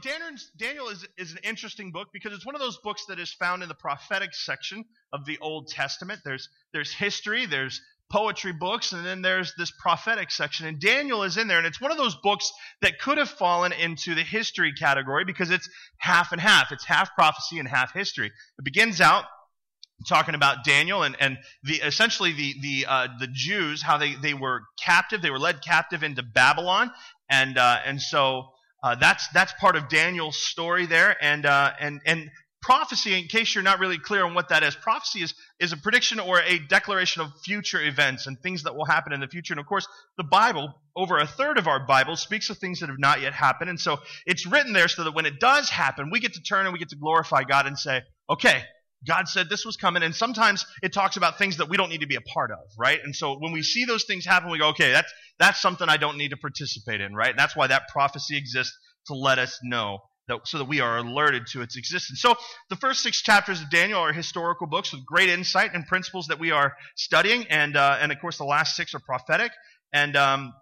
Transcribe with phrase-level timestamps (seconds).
[0.00, 3.62] Daniel is, is an interesting book because it's one of those books that is found
[3.62, 6.20] in the prophetic section of the Old Testament.
[6.24, 7.80] There's there's history, there's
[8.10, 10.66] poetry books, and then there's this prophetic section.
[10.66, 12.50] And Daniel is in there, and it's one of those books
[12.82, 16.72] that could have fallen into the history category because it's half and half.
[16.72, 18.26] It's half prophecy and half history.
[18.26, 19.24] It begins out
[20.08, 24.34] talking about Daniel and, and the essentially the the uh, the Jews how they, they
[24.34, 26.90] were captive they were led captive into Babylon
[27.30, 28.48] and uh, and so
[28.84, 31.16] uh, that's that's part of Daniel's story there.
[31.24, 34.74] And uh, and and prophecy in case you're not really clear on what that is
[34.76, 38.84] prophecy is is a prediction or a declaration of future events and things that will
[38.84, 39.54] happen in the future.
[39.54, 42.90] And of course the Bible over a third of our Bible speaks of things that
[42.90, 43.70] have not yet happened.
[43.70, 46.66] And so it's written there so that when it does happen we get to turn
[46.66, 48.64] and we get to glorify God and say okay
[49.06, 52.00] God said this was coming, and sometimes it talks about things that we don't need
[52.00, 53.00] to be a part of, right?
[53.02, 55.96] And so when we see those things happen, we go, okay, that's that's something I
[55.96, 57.30] don't need to participate in, right?
[57.30, 60.98] And that's why that prophecy exists to let us know that so that we are
[60.98, 62.20] alerted to its existence.
[62.20, 62.34] So
[62.70, 66.38] the first six chapters of Daniel are historical books with great insight and principles that
[66.38, 69.52] we are studying, and uh, and of course the last six are prophetic.
[69.92, 70.52] And um,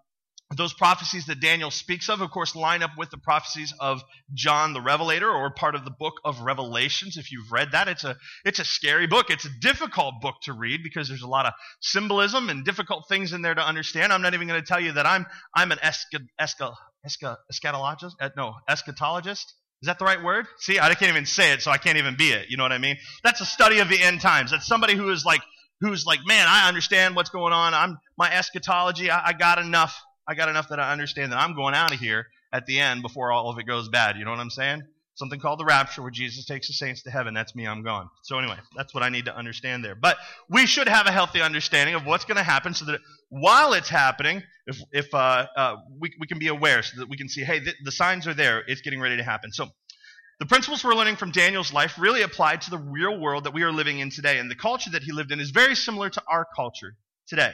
[0.57, 4.01] those prophecies that Daniel speaks of, of course, line up with the prophecies of
[4.33, 7.17] John the Revelator, or part of the book of Revelations.
[7.17, 8.15] If you've read that, it's a
[8.45, 9.29] it's a scary book.
[9.29, 13.33] It's a difficult book to read because there's a lot of symbolism and difficult things
[13.33, 14.11] in there to understand.
[14.11, 16.75] I'm not even going to tell you that I'm I'm an esca, esca,
[17.07, 18.13] esca, eschatologist.
[18.19, 19.45] Uh, no, eschatologist.
[19.81, 20.47] Is that the right word?
[20.59, 22.49] See, I can't even say it, so I can't even be it.
[22.49, 22.97] You know what I mean?
[23.21, 24.51] That's a study of the end times.
[24.51, 25.41] That's somebody who is like
[25.81, 27.73] who's like, man, I understand what's going on.
[27.73, 29.11] I'm my eschatology.
[29.11, 31.99] I, I got enough I got enough that I understand that I'm going out of
[31.99, 34.17] here at the end before all of it goes bad.
[34.17, 34.83] You know what I'm saying?
[35.15, 37.35] Something called the rapture where Jesus takes the saints to heaven.
[37.35, 38.09] That's me, I'm gone.
[38.23, 39.93] So, anyway, that's what I need to understand there.
[39.93, 40.17] But
[40.49, 43.89] we should have a healthy understanding of what's going to happen so that while it's
[43.89, 47.43] happening, if, if uh, uh, we, we can be aware so that we can see,
[47.43, 49.51] hey, th- the signs are there, it's getting ready to happen.
[49.51, 49.67] So,
[50.39, 53.61] the principles we're learning from Daniel's life really apply to the real world that we
[53.61, 54.39] are living in today.
[54.39, 56.95] And the culture that he lived in is very similar to our culture
[57.27, 57.53] today.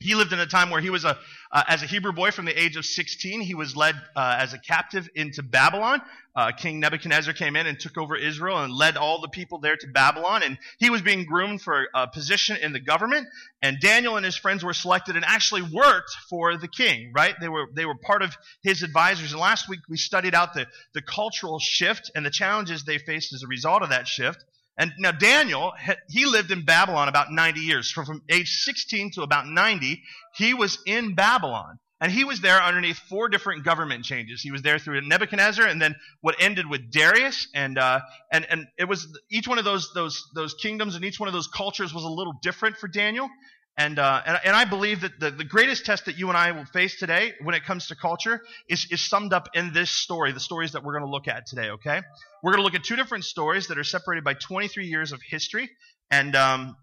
[0.00, 1.18] He lived in a time where he was a,
[1.50, 4.52] uh, as a Hebrew boy from the age of 16, he was led uh, as
[4.52, 6.02] a captive into Babylon.
[6.34, 9.76] Uh, King Nebuchadnezzar came in and took over Israel and led all the people there
[9.76, 10.42] to Babylon.
[10.42, 13.26] And he was being groomed for a position in the government.
[13.62, 17.34] And Daniel and his friends were selected and actually worked for the king, right?
[17.40, 19.32] They were, they were part of his advisors.
[19.32, 23.32] And last week we studied out the, the cultural shift and the challenges they faced
[23.32, 24.44] as a result of that shift.
[24.78, 25.72] And now Daniel,
[26.08, 27.90] he lived in Babylon about 90 years.
[27.90, 30.02] From, from age 16 to about 90,
[30.34, 31.78] he was in Babylon.
[31.98, 34.42] And he was there underneath four different government changes.
[34.42, 38.00] He was there through Nebuchadnezzar, and then what ended with Darius, and uh,
[38.30, 41.32] and and it was each one of those those those kingdoms and each one of
[41.32, 43.30] those cultures was a little different for Daniel.
[43.78, 46.52] And, uh, and, and I believe that the, the greatest test that you and I
[46.52, 50.32] will face today when it comes to culture is, is summed up in this story,
[50.32, 52.00] the stories that we're going to look at today, okay?
[52.42, 55.20] We're going to look at two different stories that are separated by 23 years of
[55.20, 55.68] history.
[56.10, 56.76] And, um,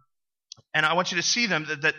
[0.76, 1.96] and I want you to see them that, that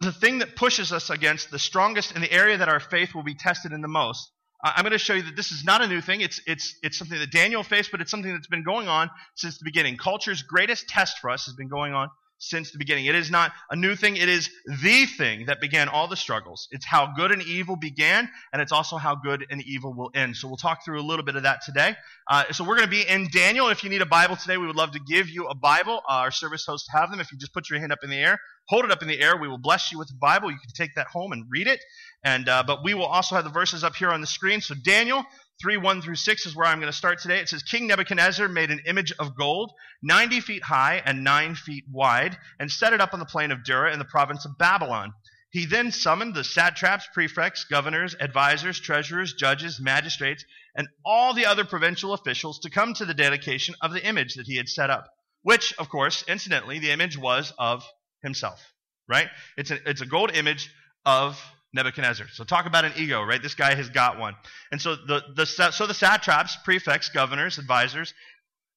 [0.00, 3.22] the thing that pushes us against the strongest in the area that our faith will
[3.22, 4.30] be tested in the most
[4.62, 6.22] I'm going to show you that this is not a new thing.
[6.22, 9.58] It's, it's, it's something that Daniel faced, but it's something that's been going on since
[9.58, 9.96] the beginning.
[9.96, 12.08] Culture's greatest test for us has been going on
[12.38, 13.06] since the beginning.
[13.06, 14.50] It is not a new thing, it is
[14.82, 16.68] the thing that began all the struggles.
[16.70, 20.36] It's how good and evil began, and it's also how good and evil will end.
[20.36, 21.96] So we'll talk through a little bit of that today.
[22.30, 23.68] Uh, so we're going to be in Daniel.
[23.68, 26.02] If you need a Bible today, we would love to give you a Bible.
[26.08, 27.20] Uh, our service hosts have them.
[27.20, 28.38] If you just put your hand up in the air,
[28.68, 30.50] hold it up in the air, we will bless you with the Bible.
[30.50, 31.80] You can take that home and read it.
[32.24, 34.60] And uh, but we will also have the verses up here on the screen.
[34.60, 35.24] So Daniel
[35.62, 37.38] 3 1 through 6 is where I'm going to start today.
[37.40, 39.72] It says King Nebuchadnezzar made an image of gold,
[40.02, 43.64] 90 feet high and 9 feet wide, and set it up on the plain of
[43.64, 45.12] Dura in the province of Babylon.
[45.50, 50.44] He then summoned the satraps, prefects, governors, advisors, treasurers, judges, magistrates,
[50.76, 54.46] and all the other provincial officials to come to the dedication of the image that
[54.46, 55.08] he had set up,
[55.42, 57.82] which, of course, incidentally, the image was of
[58.22, 58.60] himself,
[59.08, 59.28] right?
[59.56, 60.70] It's a, it's a gold image
[61.06, 61.40] of
[61.72, 62.26] Nebuchadnezzar.
[62.32, 63.42] So talk about an ego, right?
[63.42, 64.34] This guy has got one.
[64.72, 68.14] And so the, the so the satraps, prefects, governors, advisors,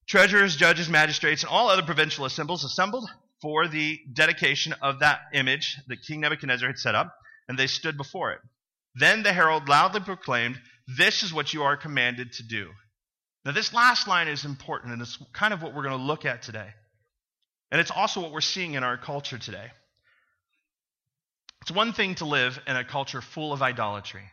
[0.07, 3.09] treasurers, judges, magistrates, and all other provincial assemblies assembled
[3.41, 7.15] for the dedication of that image that King Nebuchadnezzar had set up.
[7.47, 8.39] and they stood before it.
[8.94, 10.59] Then the herald loudly proclaimed,
[10.97, 12.69] This is what you are commanded to do.
[13.44, 16.25] Now, this last line is important, and it's kind of what we're going to look
[16.25, 16.68] at today.
[17.71, 19.71] And it's also what we're seeing in our culture today.
[21.62, 24.24] It's one thing to live in a culture full of idolatry,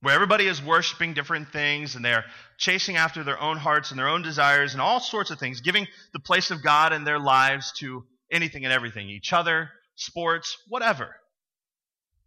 [0.00, 2.24] where everybody is worshiping different things and they're
[2.56, 5.86] chasing after their own hearts and their own desires and all sorts of things, giving
[6.12, 11.14] the place of God in their lives to anything and everything each other, sports, whatever.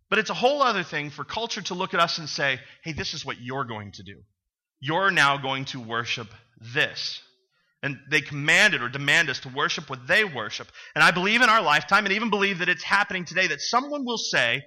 [0.09, 2.91] But it's a whole other thing for culture to look at us and say, hey,
[2.91, 4.21] this is what you're going to do.
[4.81, 6.27] You're now going to worship
[6.75, 7.21] this.
[7.83, 10.67] And they commanded or demand us to worship what they worship.
[10.93, 14.05] And I believe in our lifetime, and even believe that it's happening today, that someone
[14.05, 14.61] will say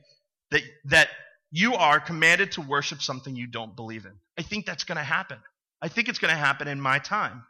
[0.50, 1.08] that, that
[1.52, 4.12] you are commanded to worship something you don't believe in.
[4.36, 5.38] I think that's going to happen.
[5.80, 7.44] I think it's going to happen in my time.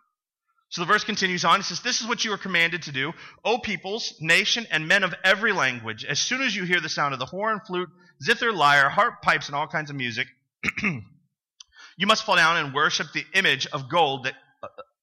[0.69, 1.61] So the verse continues on.
[1.61, 3.13] It says, This is what you are commanded to do,
[3.45, 6.05] O peoples, nation, and men of every language.
[6.05, 7.89] As soon as you hear the sound of the horn, flute,
[8.23, 10.27] zither, lyre, harp, pipes, and all kinds of music,
[10.83, 14.35] you must fall down and worship the image of gold that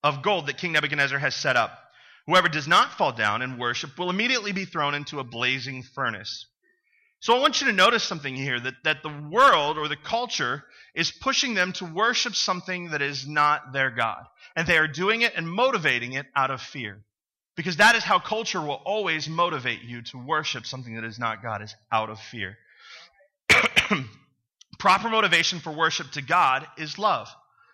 [0.03, 1.77] of gold that King Nebuchadnezzar has set up.
[2.27, 6.45] Whoever does not fall down and worship will immediately be thrown into a blazing furnace.
[7.19, 10.63] So I want you to notice something here that, that the world or the culture
[10.95, 14.23] is pushing them to worship something that is not their God.
[14.55, 17.03] And they are doing it and motivating it out of fear.
[17.55, 21.43] Because that is how culture will always motivate you to worship something that is not
[21.43, 22.57] God, is out of fear.
[24.79, 27.27] Proper motivation for worship to God is love.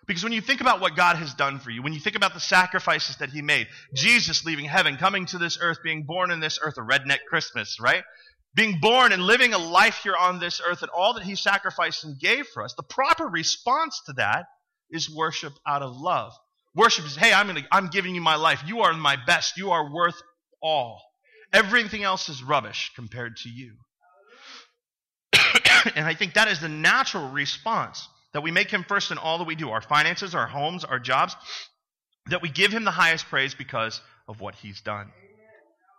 [0.08, 2.32] Because when you think about what God has done for you, when you think about
[2.32, 6.40] the sacrifices that He made, Jesus leaving heaven, coming to this earth, being born in
[6.40, 8.02] this earth, a redneck Christmas, right?
[8.54, 12.04] Being born and living a life here on this earth, and all that He sacrificed
[12.04, 14.46] and gave for us, the proper response to that
[14.90, 16.32] is worship out of love.
[16.74, 18.62] Worship is, hey, I'm, gonna, I'm giving you my life.
[18.66, 19.58] You are my best.
[19.58, 20.20] You are worth
[20.62, 21.02] all.
[21.52, 23.74] Everything else is rubbish compared to you.
[25.94, 29.38] and I think that is the natural response that we make him first in all
[29.38, 31.34] that we do our finances, our homes, our jobs,
[32.26, 35.10] that we give him the highest praise because of what he's done.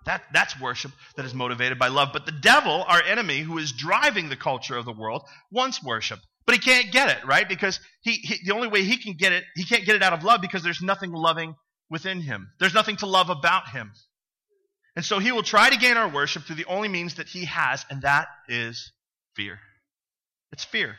[0.05, 2.11] That, that's worship that is motivated by love.
[2.13, 6.19] But the devil, our enemy, who is driving the culture of the world, wants worship.
[6.45, 7.47] But he can't get it, right?
[7.47, 10.13] Because he, he, the only way he can get it, he can't get it out
[10.13, 11.55] of love because there's nothing loving
[11.89, 12.47] within him.
[12.61, 13.91] There's nothing to love about him.
[14.95, 17.43] And so he will try to gain our worship through the only means that he
[17.43, 18.93] has, and that is
[19.35, 19.59] fear.
[20.53, 20.95] It's fear.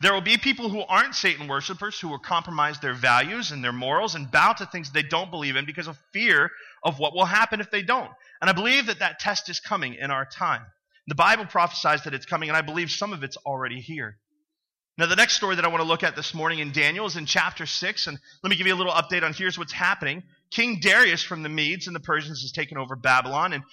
[0.00, 3.72] There will be people who aren't Satan worshippers who will compromise their values and their
[3.72, 6.50] morals and bow to things they don't believe in because of fear
[6.84, 8.10] of what will happen if they don't.
[8.40, 10.62] And I believe that that test is coming in our time.
[11.08, 14.18] The Bible prophesies that it's coming, and I believe some of it's already here.
[14.98, 17.16] Now, the next story that I want to look at this morning in Daniel is
[17.16, 20.22] in chapter 6, and let me give you a little update on here's what's happening.
[20.50, 23.64] King Darius from the Medes and the Persians has taken over Babylon, and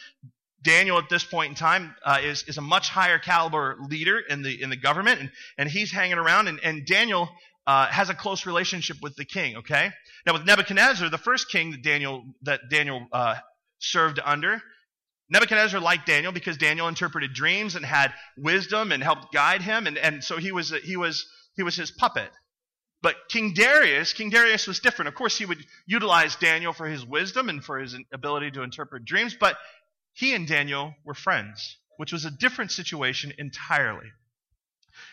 [0.66, 4.42] Daniel at this point in time uh, is, is a much higher caliber leader in
[4.42, 7.30] the, in the government, and, and he's hanging around, and, and Daniel
[7.68, 9.92] uh, has a close relationship with the king, okay?
[10.26, 13.36] Now, with Nebuchadnezzar, the first king that Daniel, that Daniel uh,
[13.80, 14.62] served under,
[15.30, 19.98] Nebuchadnezzar liked Daniel because Daniel interpreted dreams and had wisdom and helped guide him, and,
[19.98, 21.26] and so he was, he, was,
[21.56, 22.30] he was his puppet.
[23.02, 25.10] But King Darius, King Darius was different.
[25.10, 29.06] Of course, he would utilize Daniel for his wisdom and for his ability to interpret
[29.06, 29.58] dreams, but
[30.16, 34.08] he and Daniel were friends, which was a different situation entirely.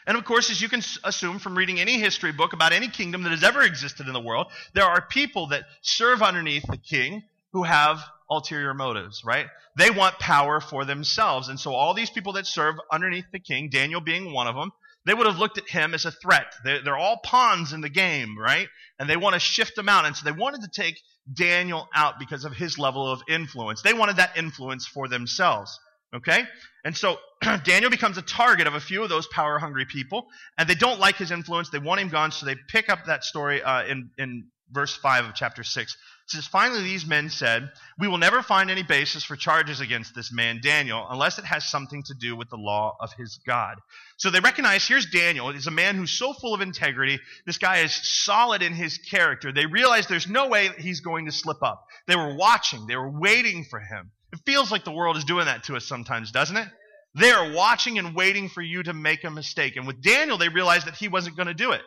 [0.07, 3.25] And of course, as you can assume from reading any history book about any kingdom
[3.25, 7.25] that has ever existed in the world, there are people that serve underneath the king
[7.53, 7.99] who have
[8.31, 9.47] ulterior motives, right?
[9.77, 11.49] They want power for themselves.
[11.49, 14.71] And so all these people that serve underneath the king, Daniel being one of them,
[15.05, 16.55] they would have looked at him as a threat.
[16.65, 18.69] They're, they're all pawns in the game, right?
[18.99, 20.05] And they want to shift them out.
[20.05, 21.01] And so they wanted to take
[21.33, 23.83] Daniel out because of his level of influence.
[23.83, 25.79] They wanted that influence for themselves.
[26.15, 26.45] Okay?
[26.85, 27.17] And so
[27.65, 30.27] Daniel becomes a target of a few of those power hungry people,
[30.59, 31.71] and they don't like his influence.
[31.71, 35.27] They want him gone, so they pick up that story uh, in, in verse 5
[35.27, 35.97] of chapter 6
[36.31, 40.33] says, Finally, these men said, We will never find any basis for charges against this
[40.33, 43.79] man, Daniel, unless it has something to do with the law of his God.
[44.17, 45.53] So they recognize here's Daniel.
[45.53, 47.21] He's a man who's so full of integrity.
[47.47, 49.53] This guy is solid in his character.
[49.53, 51.87] They realize there's no way that he's going to slip up.
[52.07, 54.11] They were watching, they were waiting for him.
[54.33, 56.69] It feels like the world is doing that to us sometimes, doesn't it?
[57.15, 59.77] They are watching and waiting for you to make a mistake.
[59.77, 61.83] And with Daniel, they realized that he wasn't going to do it.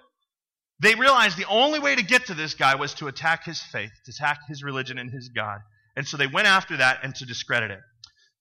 [0.80, 3.92] They realized the only way to get to this guy was to attack his faith,
[4.06, 5.60] to attack his religion and his God.
[5.96, 7.80] And so they went after that and to discredit it.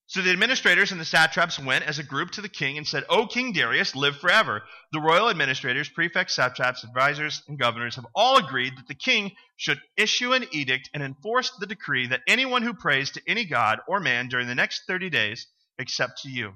[0.07, 3.05] So the administrators and the satraps went as a group to the king and said,
[3.09, 4.63] O King Darius, live forever.
[4.93, 9.81] The royal administrators, prefects, satraps, advisors, and governors have all agreed that the king should
[9.97, 13.99] issue an edict and enforce the decree that anyone who prays to any god or
[13.99, 15.47] man during the next 30 days,
[15.79, 16.53] except to you.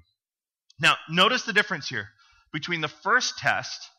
[0.78, 2.08] Now, notice the difference here.
[2.52, 3.90] between the first test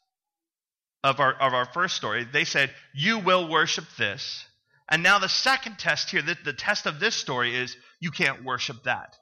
[1.03, 2.25] of our, of our first story.
[2.31, 4.45] They said, You will worship this.
[4.91, 8.43] And now the second test here, the, the test of this story is, You can't
[8.43, 9.15] worship that.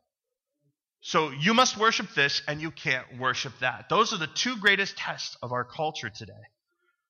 [1.01, 3.87] So you must worship this and you can't worship that.
[3.89, 6.33] Those are the two greatest tests of our culture today.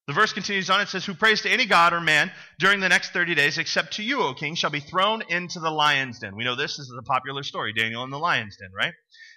[0.08, 0.80] The verse continues on.
[0.80, 3.94] It says, Who prays to any god or man during the next 30 days, except
[3.94, 6.38] to you, O king, shall be thrown into the lion's den.
[6.38, 8.94] We know this this is a popular story, Daniel in the lion's den, right?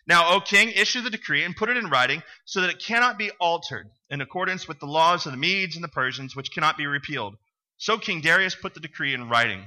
[0.06, 3.18] Now, O king, issue the decree and put it in writing so that it cannot
[3.18, 6.78] be altered in accordance with the laws of the Medes and the Persians, which cannot
[6.78, 7.34] be repealed.
[7.76, 9.64] So King Darius put the decree in writing.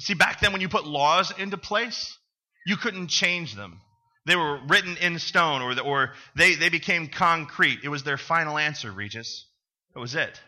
[0.00, 2.18] See, back then when you put laws into place,
[2.66, 3.80] you couldn't change them.
[4.26, 7.80] They were written in stone or, the, or they, they became concrete.
[7.84, 9.46] It was their final answer, Regis.
[9.94, 10.40] That was it.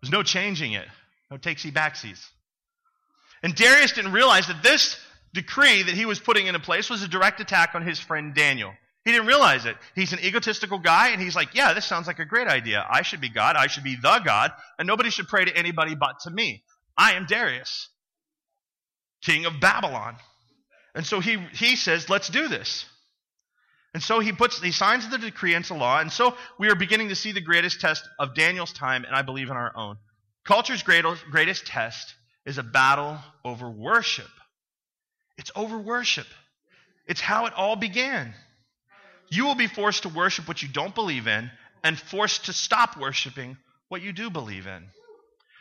[0.00, 0.86] There's no changing it.
[1.30, 2.24] No takesy backsies.
[3.42, 4.98] And Darius didn't realize that this
[5.32, 8.72] decree that he was putting into place was a direct attack on his friend Daniel.
[9.04, 9.76] He didn't realize it.
[9.94, 12.84] He's an egotistical guy, and he's like, Yeah, this sounds like a great idea.
[12.88, 13.56] I should be God.
[13.56, 16.62] I should be the God, and nobody should pray to anybody but to me.
[16.98, 17.88] I am Darius,
[19.22, 20.16] king of Babylon.
[20.94, 22.84] And so he, he says, let's do this.
[23.92, 27.08] And so he puts he signs the decree into law, and so we are beginning
[27.08, 29.96] to see the greatest test of Daniel's time, and I believe in our own.
[30.44, 32.14] Culture's greatest, test
[32.46, 34.30] is a battle over worship.
[35.36, 36.26] It's over worship.
[37.06, 38.32] It's how it all began.
[39.28, 41.50] You will be forced to worship what you don't believe in,
[41.82, 43.56] and forced to stop worshiping
[43.88, 44.84] what you do believe in.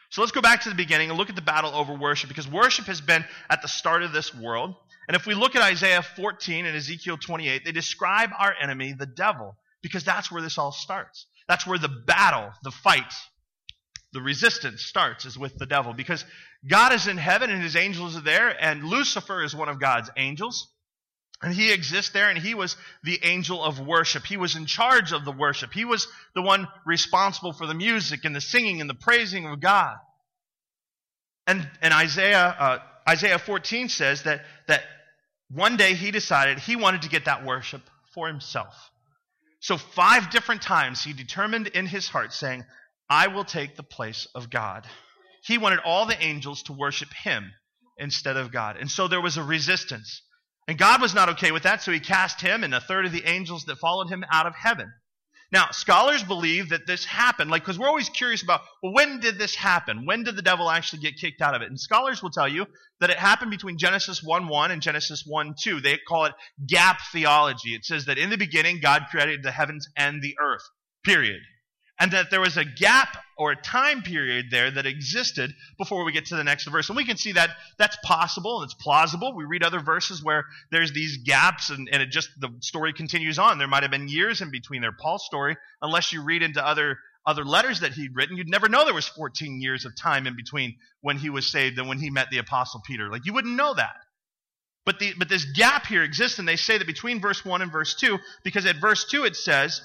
[0.09, 2.47] So let's go back to the beginning and look at the battle over worship, because
[2.47, 4.75] worship has been at the start of this world.
[5.07, 9.05] And if we look at Isaiah 14 and Ezekiel 28, they describe our enemy, the
[9.05, 11.27] devil, because that's where this all starts.
[11.47, 13.13] That's where the battle, the fight,
[14.13, 15.93] the resistance starts, is with the devil.
[15.93, 16.25] Because
[16.67, 20.09] God is in heaven and his angels are there, and Lucifer is one of God's
[20.17, 20.67] angels.
[21.41, 24.25] And he exists there, and he was the angel of worship.
[24.25, 25.71] He was in charge of the worship.
[25.71, 29.61] He was the one responsible for the music and the singing and the praising of
[29.61, 29.95] God.
[31.47, 34.83] And, and Isaiah, uh, Isaiah 14 says that, that
[35.49, 37.81] one day he decided he wanted to get that worship
[38.13, 38.75] for himself.
[39.61, 42.65] So, five different times he determined in his heart, saying,
[43.09, 44.85] I will take the place of God.
[45.43, 47.51] He wanted all the angels to worship him
[47.97, 48.77] instead of God.
[48.77, 50.21] And so there was a resistance.
[50.69, 53.11] And God was not okay with that, so he cast him and a third of
[53.11, 54.93] the angels that followed him out of heaven.
[55.51, 59.39] Now, scholars believe that this happened, like, because we're always curious about, well, when did
[59.39, 60.05] this happen?
[60.05, 61.69] When did the devil actually get kicked out of it?
[61.69, 62.67] And scholars will tell you
[62.99, 65.81] that it happened between Genesis 1 1 and Genesis 1 2.
[65.81, 66.35] They call it
[66.67, 67.73] gap theology.
[67.73, 70.61] It says that in the beginning, God created the heavens and the earth,
[71.03, 71.41] period
[71.99, 76.11] and that there was a gap or a time period there that existed before we
[76.11, 76.89] get to the next verse.
[76.89, 79.35] And we can see that that's possible and it's plausible.
[79.35, 83.37] We read other verses where there's these gaps and, and it just the story continues
[83.37, 83.57] on.
[83.57, 84.91] There might have been years in between there.
[84.91, 88.85] Paul's story, unless you read into other other letters that he'd written, you'd never know
[88.85, 92.09] there was 14 years of time in between when he was saved and when he
[92.09, 93.09] met the apostle Peter.
[93.09, 93.95] Like you wouldn't know that.
[94.85, 97.71] But the but this gap here exists, and they say that between verse 1 and
[97.71, 99.81] verse 2, because at verse 2 it says,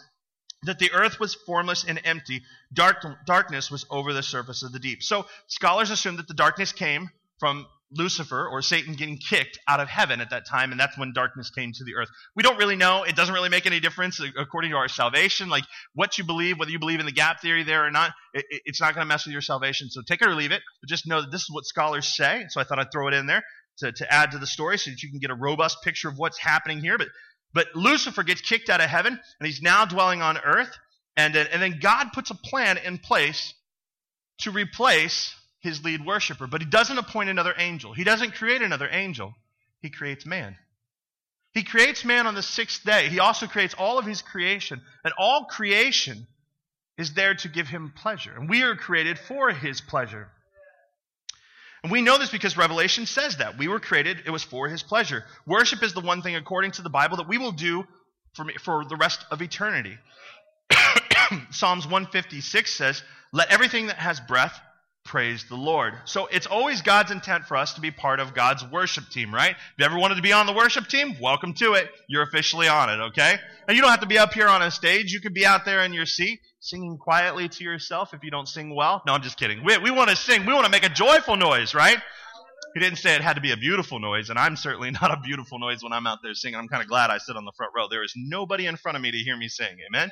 [0.64, 2.42] that the earth was formless and empty.
[2.72, 5.02] Dark, darkness was over the surface of the deep.
[5.02, 7.66] So scholars assume that the darkness came from
[7.96, 11.50] Lucifer or Satan getting kicked out of heaven at that time, and that's when darkness
[11.50, 12.08] came to the earth.
[12.34, 13.04] We don't really know.
[13.04, 15.48] It doesn't really make any difference uh, according to our salvation.
[15.48, 18.44] Like what you believe, whether you believe in the gap theory there or not, it,
[18.64, 19.90] it's not going to mess with your salvation.
[19.90, 20.62] So take it or leave it.
[20.80, 22.44] But just know that this is what scholars say.
[22.48, 23.42] So I thought I'd throw it in there
[23.78, 26.18] to, to add to the story so that you can get a robust picture of
[26.18, 26.98] what's happening here.
[26.98, 27.08] But
[27.54, 30.76] but Lucifer gets kicked out of heaven, and he's now dwelling on earth.
[31.16, 33.54] And, and then God puts a plan in place
[34.38, 36.48] to replace his lead worshiper.
[36.48, 39.34] But he doesn't appoint another angel, he doesn't create another angel.
[39.80, 40.56] He creates man.
[41.52, 43.10] He creates man on the sixth day.
[43.10, 44.80] He also creates all of his creation.
[45.04, 46.26] And all creation
[46.96, 48.34] is there to give him pleasure.
[48.34, 50.30] And we are created for his pleasure.
[51.84, 53.58] And we know this because Revelation says that.
[53.58, 55.22] We were created, it was for his pleasure.
[55.46, 57.84] Worship is the one thing, according to the Bible, that we will do
[58.32, 59.98] for, for the rest of eternity.
[61.50, 64.58] Psalms 156 says, Let everything that has breath
[65.04, 65.94] praise the Lord.
[66.06, 69.50] So it's always God's intent for us to be part of God's worship team, right?
[69.50, 71.90] If you ever wanted to be on the worship team, welcome to it.
[72.08, 73.36] You're officially on it, okay?
[73.68, 75.12] And you don't have to be up here on a stage.
[75.12, 78.48] You could be out there in your seat singing quietly to yourself if you don't
[78.48, 79.02] sing well.
[79.06, 79.62] No, I'm just kidding.
[79.64, 80.46] We, we want to sing.
[80.46, 81.98] We want to make a joyful noise, right?
[82.74, 85.20] He didn't say it had to be a beautiful noise, and I'm certainly not a
[85.20, 86.58] beautiful noise when I'm out there singing.
[86.58, 87.86] I'm kind of glad I sit on the front row.
[87.88, 89.76] There is nobody in front of me to hear me sing.
[89.88, 90.10] Amen?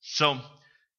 [0.00, 0.38] So,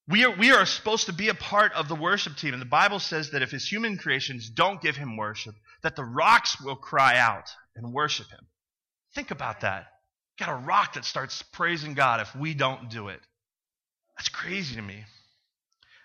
[0.08, 2.54] we are, we are supposed to be a part of the worship team.
[2.54, 6.04] And the Bible says that if his human creations don't give him worship, that the
[6.04, 8.46] rocks will cry out and worship him.
[9.16, 9.88] Think about that.
[10.38, 13.20] got a rock that starts praising God if we don't do it.
[14.18, 15.04] That's crazy to me.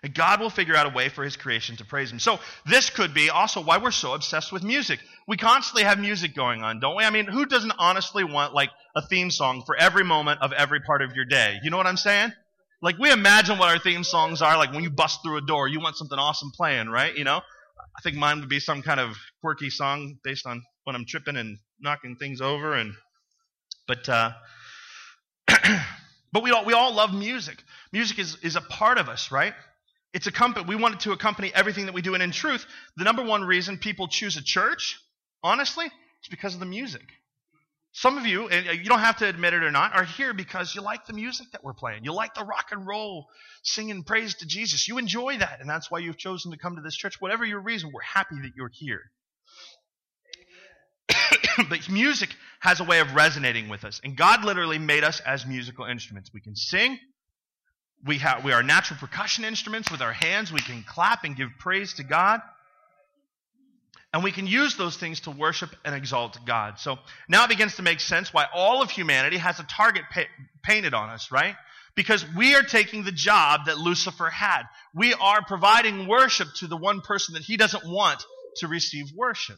[0.03, 2.17] And God will figure out a way for his creation to praise him.
[2.17, 4.99] So this could be also why we're so obsessed with music.
[5.27, 7.03] We constantly have music going on, don't we?
[7.03, 10.79] I mean, who doesn't honestly want like a theme song for every moment of every
[10.81, 11.59] part of your day?
[11.61, 12.33] You know what I'm saying?
[12.81, 15.67] Like we imagine what our theme songs are like when you bust through a door,
[15.67, 17.15] you want something awesome playing, right?
[17.15, 17.37] You know?
[17.37, 21.35] I think mine would be some kind of quirky song based on when I'm tripping
[21.35, 22.93] and knocking things over and
[23.87, 24.31] but uh
[26.31, 27.61] but we all we all love music.
[27.91, 29.53] Music is is a part of us, right?
[30.13, 32.15] It's a company, we want it to accompany everything that we do.
[32.15, 32.65] And in truth,
[32.97, 34.99] the number one reason people choose a church,
[35.41, 37.03] honestly, is because of the music.
[37.93, 40.33] Some of you, and uh, you don't have to admit it or not, are here
[40.33, 42.05] because you like the music that we're playing.
[42.05, 43.27] You like the rock and roll,
[43.63, 44.87] singing praise to Jesus.
[44.87, 47.19] You enjoy that, and that's why you've chosen to come to this church.
[47.19, 49.11] Whatever your reason, we're happy that you're here.
[51.69, 52.29] but music
[52.61, 56.31] has a way of resonating with us, and God literally made us as musical instruments.
[56.33, 56.97] We can sing,
[58.05, 60.51] we, have, we are natural percussion instruments with our hands.
[60.51, 62.41] We can clap and give praise to God.
[64.13, 66.79] And we can use those things to worship and exalt God.
[66.79, 66.97] So
[67.29, 70.23] now it begins to make sense why all of humanity has a target pa-
[70.63, 71.55] painted on us, right?
[71.95, 74.63] Because we are taking the job that Lucifer had.
[74.93, 78.21] We are providing worship to the one person that he doesn't want
[78.57, 79.57] to receive worship.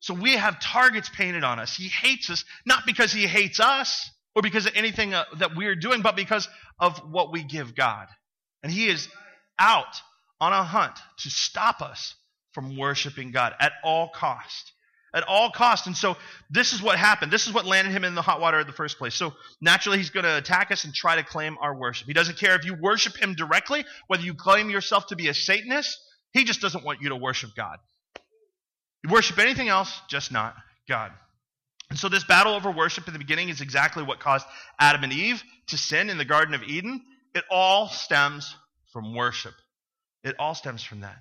[0.00, 1.76] So we have targets painted on us.
[1.76, 5.74] He hates us, not because he hates us, or because of anything uh, that we're
[5.74, 6.46] doing, but because
[6.78, 8.06] of what we give God.
[8.62, 9.08] And He is
[9.58, 9.96] out
[10.40, 12.14] on a hunt to stop us
[12.56, 14.72] from worshiping God at all cost.
[15.12, 15.86] At all cost.
[15.86, 16.16] And so
[16.48, 17.30] this is what happened.
[17.30, 19.14] This is what landed him in the hot water in the first place.
[19.14, 22.06] So naturally, he's going to attack us and try to claim our worship.
[22.06, 25.34] He doesn't care if you worship him directly, whether you claim yourself to be a
[25.34, 25.98] Satanist.
[26.32, 27.76] He just doesn't want you to worship God.
[29.04, 30.54] You worship anything else, just not
[30.88, 31.12] God.
[31.90, 34.46] And so, this battle over worship in the beginning is exactly what caused
[34.80, 37.02] Adam and Eve to sin in the Garden of Eden.
[37.34, 38.56] It all stems
[38.94, 39.52] from worship.
[40.24, 41.18] It all stems from that.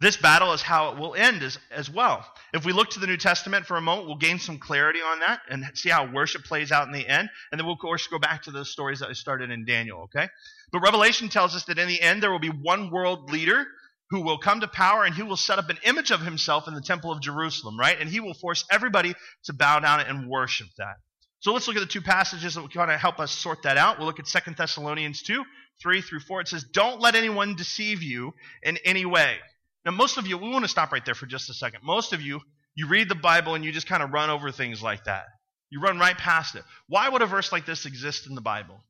[0.00, 2.26] This battle is how it will end as, as well.
[2.52, 5.20] If we look to the New Testament for a moment, we'll gain some clarity on
[5.20, 7.28] that and see how worship plays out in the end.
[7.50, 10.02] And then we'll, of course, go back to those stories that I started in Daniel,
[10.02, 10.28] okay?
[10.72, 13.64] But Revelation tells us that in the end, there will be one world leader
[14.10, 16.74] who will come to power and he will set up an image of himself in
[16.74, 17.98] the temple of Jerusalem, right?
[17.98, 20.96] And he will force everybody to bow down and worship that.
[21.40, 23.76] So let's look at the two passages that will kind of help us sort that
[23.76, 23.98] out.
[23.98, 25.44] We'll look at 2 Thessalonians 2,
[25.82, 26.40] 3 through 4.
[26.40, 29.36] It says, Don't let anyone deceive you in any way.
[29.84, 31.80] Now, most of you, we want to stop right there for just a second.
[31.82, 32.40] Most of you,
[32.74, 35.24] you read the Bible and you just kind of run over things like that.
[35.70, 36.62] You run right past it.
[36.88, 38.80] Why would a verse like this exist in the Bible?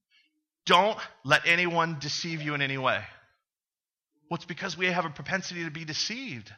[0.66, 3.00] Don't let anyone deceive you in any way.
[4.30, 6.50] Well, it's because we have a propensity to be deceived.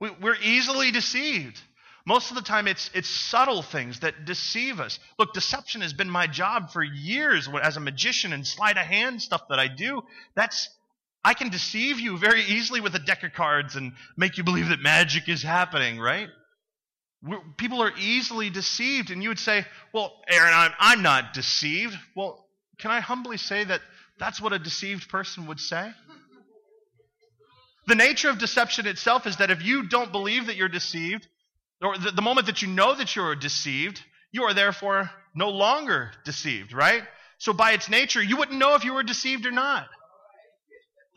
[0.00, 1.60] We, we're easily deceived.
[2.06, 4.98] Most of the time, it's, it's subtle things that deceive us.
[5.18, 9.20] Look, deception has been my job for years as a magician and sleight of hand
[9.20, 10.02] stuff that I do.
[10.34, 10.68] That's,
[11.22, 14.68] I can deceive you very easily with a deck of cards and make you believe
[14.68, 16.28] that magic is happening, right?
[17.22, 21.94] We're, people are easily deceived, and you would say, Well, Aaron, I'm, I'm not deceived.
[22.16, 22.46] Well,
[22.78, 23.82] can I humbly say that
[24.18, 25.92] that's what a deceived person would say?
[27.86, 31.26] The nature of deception itself is that if you don't believe that you're deceived,
[31.82, 34.00] or the, the moment that you know that you're deceived,
[34.32, 37.02] you are therefore no longer deceived, right?
[37.38, 39.88] So by its nature, you wouldn't know if you were deceived or not.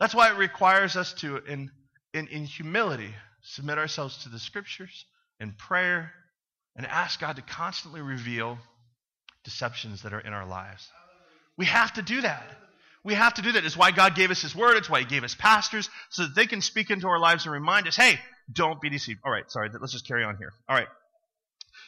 [0.00, 1.70] That's why it requires us to, in,
[2.12, 5.06] in, in humility, submit ourselves to the scriptures
[5.40, 6.12] in prayer
[6.76, 8.58] and ask God to constantly reveal
[9.44, 10.88] deceptions that are in our lives.
[11.56, 12.44] We have to do that.
[13.04, 13.64] We have to do that.
[13.64, 14.76] It's why God gave us His Word.
[14.76, 17.52] It's why He gave us pastors so that they can speak into our lives and
[17.52, 18.18] remind us, hey,
[18.52, 19.20] don't be deceived.
[19.24, 20.52] All right, sorry, let's just carry on here.
[20.68, 20.88] All right.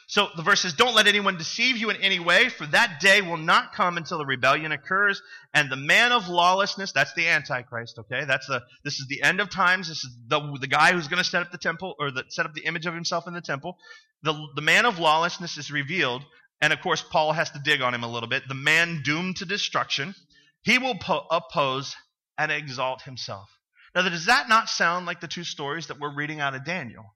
[0.09, 3.23] So the verse says, Don't let anyone deceive you in any way, for that day
[3.23, 5.21] will not come until the rebellion occurs,
[5.53, 8.25] and the man of lawlessness, that's the Antichrist, okay?
[8.25, 9.89] That's the this is the end of times.
[9.89, 12.47] This is the the guy who's going to set up the temple or the, set
[12.47, 13.79] up the image of himself in the temple.
[14.23, 16.25] The the man of lawlessness is revealed,
[16.61, 18.45] and of course Paul has to dig on him a little bit.
[18.47, 20.15] The man doomed to destruction.
[20.63, 21.97] He will po- oppose
[22.39, 23.49] and exalt himself.
[23.95, 27.15] Now, does that not sound like the two stories that we're reading out of Daniel?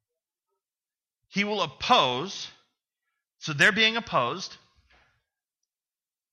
[1.29, 2.49] He will oppose,
[3.41, 4.57] so they're being opposed.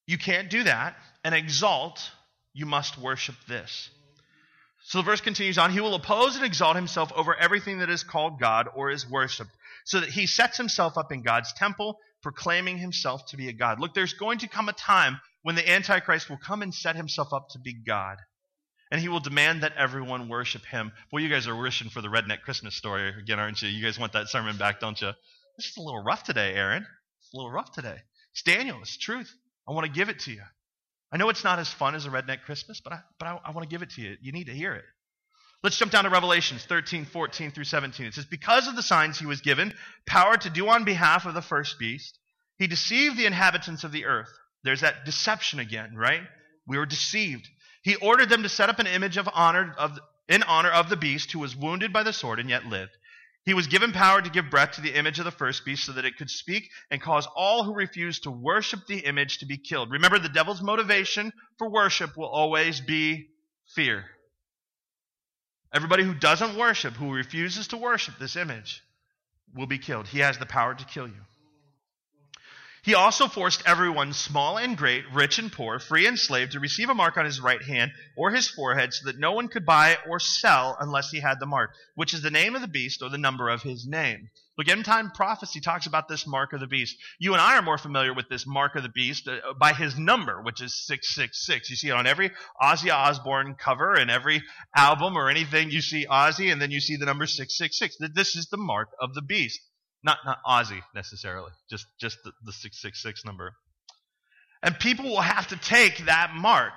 [0.06, 0.96] You can't do that.
[1.24, 2.12] And exalt,
[2.54, 3.90] you must worship this.
[4.84, 5.72] So the verse continues on.
[5.72, 9.52] He will oppose and exalt himself over everything that is called God or is worshiped,
[9.84, 13.82] so that he sets himself up in God's temple, proclaiming himself to be a God.
[13.82, 17.34] Look, there's going to come a time when the Antichrist will come and set himself
[17.34, 18.18] up to be God.
[18.90, 20.94] And he will demand that everyone worship him.
[21.12, 23.68] Well, you guys are wishing for the redneck Christmas story again, aren't you?
[23.68, 25.12] You guys want that sermon back, don't you?
[25.58, 26.86] This is a little rough today, Aaron.
[27.28, 27.98] It's a little rough today.
[28.32, 28.78] It's Daniel.
[28.82, 29.30] It's truth.
[29.68, 30.44] I want to give it to you.
[31.12, 33.52] I know it's not as fun as a redneck Christmas, but I, but I, I
[33.52, 34.16] want to give it to you.
[34.22, 34.86] You need to hear it.
[35.62, 38.06] Let's jump down to Revelations 13, 14 through 17.
[38.06, 39.74] It says, Because of the signs he was given,
[40.06, 42.18] power to do on behalf of the first beast,
[42.58, 44.30] he deceived the inhabitants of the earth.
[44.64, 46.22] There's that deception again, right?
[46.66, 47.48] We were deceived.
[47.82, 49.98] He ordered them to set up an image of honor of,
[50.30, 52.92] in honor of the beast who was wounded by the sword and yet lived.
[53.48, 55.94] He was given power to give breath to the image of the first beast so
[55.94, 59.56] that it could speak and cause all who refuse to worship the image to be
[59.58, 59.90] killed.
[59.90, 63.30] Remember, the devil's motivation for worship will always be
[63.74, 64.04] fear.
[65.74, 68.84] Everybody who doesn't worship, who refuses to worship this image,
[69.56, 70.10] will be killed.
[70.10, 71.22] He has the power to kill you.
[72.88, 76.88] He also forced everyone, small and great, rich and poor, free and slave, to receive
[76.88, 79.98] a mark on his right hand or his forehead so that no one could buy
[80.08, 83.10] or sell unless he had the mark, which is the name of the beast or
[83.10, 84.30] the number of his name.
[84.58, 86.96] Look, end time prophecy talks about this mark of the beast.
[87.20, 89.98] You and I are more familiar with this mark of the beast uh, by his
[89.98, 91.70] number, which is 666.
[91.70, 94.42] You see it on every Ozzy Osbourne cover and every
[94.74, 95.72] album or anything.
[95.72, 97.98] You see Ozzy and then you see the number 666.
[98.16, 99.60] This is the mark of the beast.
[100.04, 103.54] Not not Ozzy necessarily, just just the, the 666 number.
[104.64, 106.74] And people will have to take that mark.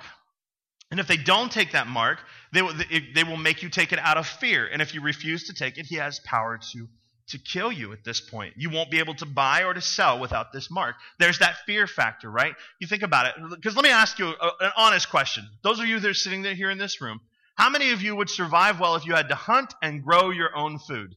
[0.91, 2.19] And if they don't take that mark,
[2.51, 2.73] they will,
[3.15, 4.67] they will make you take it out of fear.
[4.67, 6.87] And if you refuse to take it, he has power to,
[7.29, 8.55] to kill you at this point.
[8.57, 10.95] You won't be able to buy or to sell without this mark.
[11.17, 12.53] There's that fear factor, right?
[12.79, 13.35] You think about it.
[13.49, 15.47] Because let me ask you an honest question.
[15.63, 17.21] Those of you that are sitting there here in this room,
[17.55, 20.53] how many of you would survive well if you had to hunt and grow your
[20.55, 21.15] own food?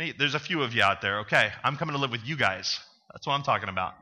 [0.00, 1.18] Hey, there's a few of you out there.
[1.20, 2.80] Okay, I'm coming to live with you guys.
[3.12, 3.92] That's what I'm talking about.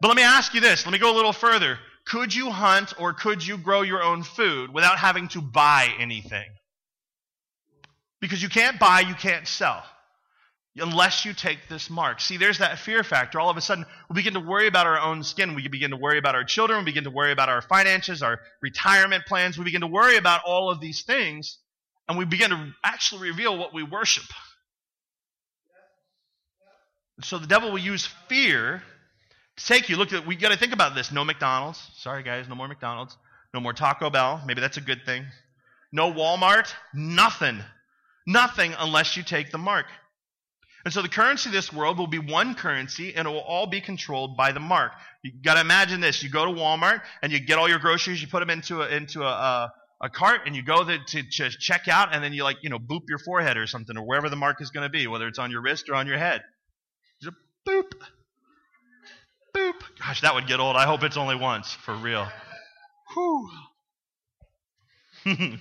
[0.00, 0.84] But let me ask you this.
[0.84, 1.78] Let me go a little further.
[2.06, 6.46] Could you hunt or could you grow your own food without having to buy anything?
[8.20, 9.84] Because you can't buy, you can't sell
[10.76, 12.20] unless you take this mark.
[12.20, 13.38] See, there's that fear factor.
[13.38, 15.54] All of a sudden, we begin to worry about our own skin.
[15.54, 16.80] We begin to worry about our children.
[16.80, 19.56] We begin to worry about our finances, our retirement plans.
[19.56, 21.58] We begin to worry about all of these things,
[22.08, 24.24] and we begin to actually reveal what we worship.
[27.22, 28.82] So the devil will use fear
[29.56, 29.96] to take you.
[29.96, 31.10] Look, we got to think about this.
[31.10, 31.80] No McDonald's.
[31.96, 33.16] Sorry, guys, no more McDonald's.
[33.54, 34.42] No more Taco Bell.
[34.46, 35.24] Maybe that's a good thing.
[35.92, 36.72] No Walmart.
[36.92, 37.60] Nothing.
[38.26, 39.86] Nothing unless you take the mark.
[40.84, 43.66] And so the currency of this world will be one currency and it will all
[43.66, 44.92] be controlled by the mark.
[45.22, 46.22] You got to imagine this.
[46.22, 48.88] You go to Walmart and you get all your groceries, you put them into a,
[48.88, 52.44] into a, a, a cart and you go to, to check out and then you
[52.44, 54.90] like, you know, boop your forehead or something or wherever the mark is going to
[54.90, 56.42] be, whether it's on your wrist or on your head.
[57.66, 57.92] Boop.
[59.54, 59.74] Boop.
[59.98, 60.76] Gosh, that would get old.
[60.76, 62.28] I hope it's only once, for real.
[63.14, 63.50] Whew.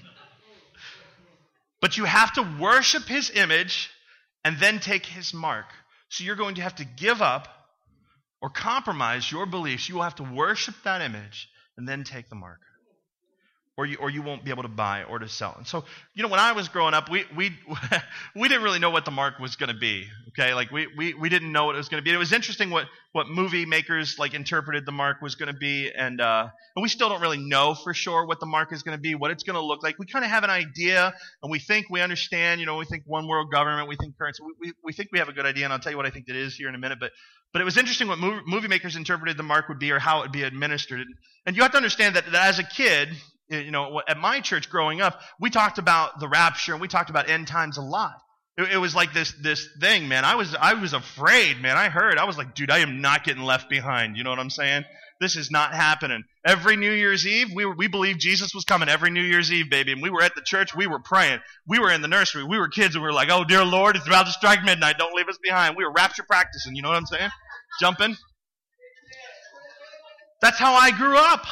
[1.82, 3.90] but you have to worship his image
[4.44, 5.66] and then take his mark.
[6.10, 7.48] So you're going to have to give up
[8.42, 9.90] or compromise your beliefs.
[9.90, 12.60] You will have to worship that image and then take the mark
[13.78, 15.54] or you, or you won't be able to buy or to sell.
[15.58, 15.84] And so,
[16.14, 17.52] you know, when I was growing up, we, we,
[18.36, 20.08] we didn't really know what the mark was going to be.
[20.30, 20.54] Okay.
[20.54, 22.14] Like we, we, we didn't know what it was going to be.
[22.14, 25.92] It was interesting what, what movie makers like interpreted the mark was going to be.
[25.92, 28.98] And, uh, and we still don't really know for sure what the mark is going
[28.98, 30.00] to be, what it's going to look like.
[30.00, 33.04] We kind of have an idea and we think we understand, you know, we think
[33.06, 35.66] one world government, we think currency, we, we, we think we have a good idea.
[35.66, 37.00] And I'll tell you what I think that is here in a minute.
[37.02, 37.12] But,
[37.52, 40.20] but it was interesting what movie, movie makers interpreted the mark would be or how
[40.20, 41.06] it would be administered.
[41.46, 43.10] And you have to understand that, that as a kid,
[43.50, 47.10] you know, at my church growing up, we talked about the rapture and we talked
[47.10, 48.16] about end times a lot.
[48.58, 50.24] It, it, was like this this thing, man.
[50.24, 51.78] I was I was afraid, man.
[51.78, 52.18] I heard.
[52.18, 54.16] I was like, dude, I am not getting left behind.
[54.18, 54.86] You know what I'm saying?
[55.22, 56.24] This is not happening.
[56.46, 59.70] Every New Year's Eve, we were, we believed Jesus was coming every New Year's Eve,
[59.70, 59.94] baby.
[59.94, 61.40] And we were at the church, we were praying.
[61.66, 63.96] We were in the nursery, we were kids, and we were like, oh dear Lord,
[63.96, 64.98] it's about to strike midnight.
[64.98, 65.76] Don't leave us behind.
[65.78, 66.76] We were rapture practicing.
[66.76, 67.30] You know what I'm saying?
[67.80, 68.18] Jumping.
[70.42, 71.46] That's how I grew up.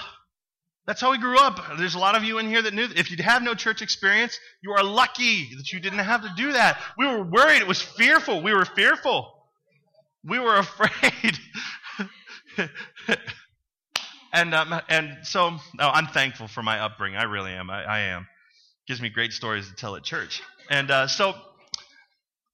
[0.86, 1.78] That's how we grew up.
[1.78, 3.82] There's a lot of you in here that knew that if you have no church
[3.82, 6.78] experience, you are lucky that you didn't have to do that.
[6.98, 7.62] We were worried.
[7.62, 8.42] It was fearful.
[8.42, 9.32] We were fearful.
[10.26, 11.40] We were afraid.
[14.34, 17.18] and um, and so no, I'm thankful for my upbringing.
[17.18, 17.70] I really am.
[17.70, 18.28] I, I am.
[18.86, 20.42] Gives me great stories to tell at church.
[20.70, 21.34] And uh, so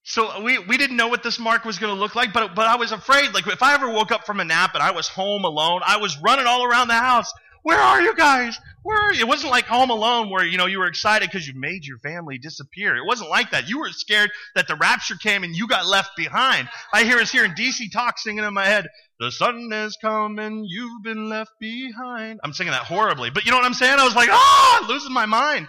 [0.04, 2.66] so we, we didn't know what this mark was going to look like, but, but
[2.66, 3.34] I was afraid.
[3.34, 5.98] Like if I ever woke up from a nap and I was home alone, I
[5.98, 8.58] was running all around the house where are you guys?
[8.82, 9.12] Where?
[9.12, 11.98] It wasn't like Home Alone where, you know, you were excited because you made your
[11.98, 12.96] family disappear.
[12.96, 13.68] It wasn't like that.
[13.68, 16.68] You were scared that the rapture came and you got left behind.
[16.92, 20.38] I hear us here in DC Talk singing in my head, the sun has come
[20.38, 22.40] and you've been left behind.
[22.42, 23.98] I'm singing that horribly, but you know what I'm saying?
[23.98, 25.68] I was like, ah, losing my mind.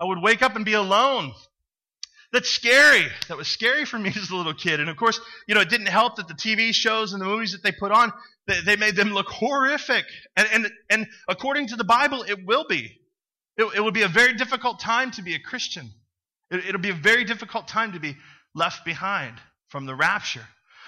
[0.00, 1.32] I would wake up and be alone.
[2.32, 3.06] That's scary.
[3.28, 4.80] That was scary for me as a little kid.
[4.80, 7.52] And of course, you know, it didn't help that the TV shows and the movies
[7.52, 8.12] that they put on,
[8.46, 10.04] they, made them look horrific.
[10.36, 12.98] And, and, and according to the Bible, it will be.
[13.56, 15.90] It, it will be a very difficult time to be a Christian.
[16.50, 18.16] It, it'll be a very difficult time to be
[18.54, 19.36] left behind
[19.68, 20.46] from the rapture.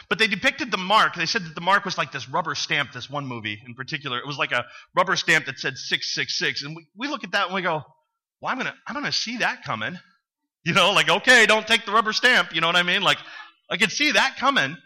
[0.09, 1.15] But they depicted the mark.
[1.15, 4.19] They said that the mark was like this rubber stamp, this one movie in particular.
[4.19, 4.65] It was like a
[4.95, 6.63] rubber stamp that said 666.
[6.63, 7.83] And we, we look at that and we go,
[8.41, 9.99] well, I'm going to I'm gonna see that coming.
[10.65, 12.55] You know, like, okay, don't take the rubber stamp.
[12.55, 13.03] You know what I mean?
[13.03, 13.19] Like,
[13.71, 14.77] I can see that coming.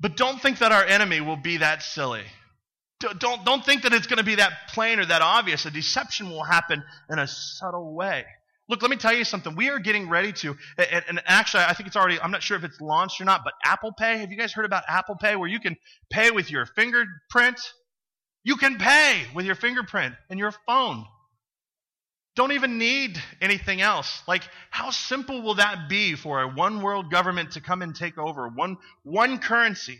[0.00, 2.24] But don't think that our enemy will be that silly.
[3.18, 5.66] Don't, don't think that it's going to be that plain or that obvious.
[5.66, 8.24] A deception will happen in a subtle way.
[8.68, 9.56] Look, let me tell you something.
[9.56, 12.56] We are getting ready to, and, and, actually, I think it's already, I'm not sure
[12.56, 15.36] if it's launched or not, but Apple Pay, have you guys heard about Apple Pay
[15.36, 15.76] where you can
[16.10, 17.60] pay with your fingerprint?
[18.42, 21.04] You can pay with your fingerprint and your phone.
[22.36, 24.22] Don't even need anything else.
[24.26, 28.18] Like, how simple will that be for a one world government to come and take
[28.18, 29.98] over one, one currency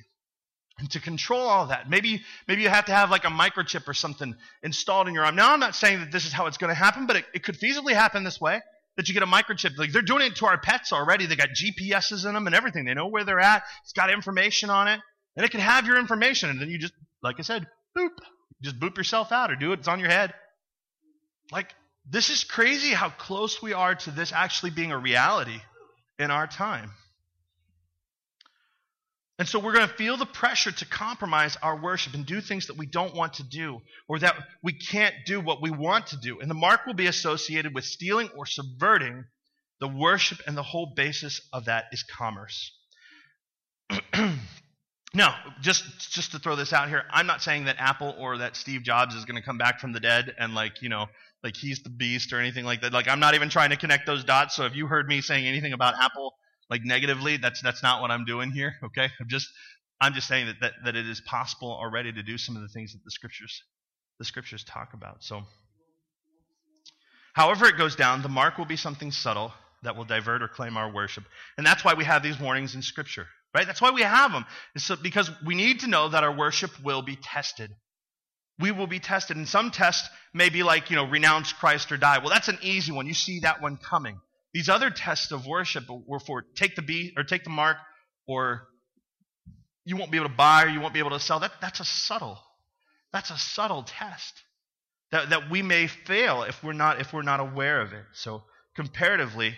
[0.79, 1.89] and to control all that?
[1.89, 5.37] Maybe, maybe you have to have like a microchip or something installed in your arm.
[5.37, 7.45] Now, I'm not saying that this is how it's going to happen, but it, it
[7.45, 8.61] could feasibly happen this way
[8.97, 9.79] that you get a microchip.
[9.79, 11.27] Like, they're doing it to our pets already.
[11.27, 12.85] They got GPSs in them and everything.
[12.85, 13.63] They know where they're at.
[13.85, 14.99] It's got information on it.
[15.37, 16.51] And it can have your information.
[16.51, 17.67] And then you just, like I said,
[17.97, 18.11] boop.
[18.61, 19.81] Just boop yourself out or do it.
[19.81, 20.33] It's on your head.
[21.53, 21.75] Like,
[22.09, 25.61] this is crazy how close we are to this actually being a reality
[26.19, 26.91] in our time.
[29.39, 32.69] And so we're going to feel the pressure to compromise our worship and do things
[32.69, 36.17] that we don't want to do or that we can't do what we want to
[36.17, 36.39] do.
[36.39, 39.25] And the mark will be associated with stealing or subverting
[39.81, 42.73] the worship, and the whole basis of that is commerce.
[45.15, 48.57] now, just just to throw this out here, I'm not saying that Apple or that
[48.57, 51.07] Steve Jobs is going to come back from the dead and like, you know,
[51.45, 52.93] like he's the beast or anything like that.
[52.93, 54.57] Like I'm not even trying to connect those dots.
[54.57, 56.35] So if you heard me saying anything about Apple
[56.69, 58.75] like negatively, that's that's not what I'm doing here.
[58.83, 59.49] Okay, I'm just
[60.01, 62.69] I'm just saying that that, that it is possible already to do some of the
[62.69, 63.63] things that the scriptures
[64.19, 65.23] the scriptures talk about.
[65.23, 65.43] So
[67.35, 70.77] however it goes down, the mark will be something subtle that will divert or claim
[70.77, 71.25] our worship,
[71.57, 73.29] and that's why we have these warnings in scripture.
[73.55, 73.67] Right?
[73.67, 74.45] That's why we have them.
[74.77, 77.71] So, because we need to know that our worship will be tested
[78.59, 79.37] we will be tested.
[79.37, 82.19] And some tests may be like, you know, renounce Christ or die.
[82.19, 83.07] Well, that's an easy one.
[83.07, 84.21] You see that one coming.
[84.53, 87.77] These other tests of worship were for take the beat or take the mark
[88.29, 88.69] or
[89.85, 91.41] you won't be able to buy or you won't be able to sell.
[91.41, 92.39] That, that's a subtle,
[93.13, 94.43] that's a subtle test
[95.11, 98.05] that, that we may fail if we're not if we're not aware of it.
[98.13, 98.45] So
[98.77, 99.57] comparatively,